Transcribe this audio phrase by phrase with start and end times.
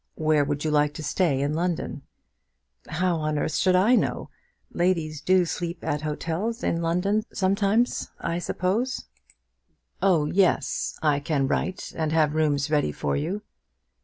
[0.15, 2.01] Where would you like to stay in London?"
[2.87, 4.31] "How on earth should I know?
[4.71, 9.05] Ladies do sleep at hotels in London sometimes, I suppose?"
[10.01, 10.97] "Oh yes.
[11.03, 13.43] I can write and have rooms ready for you."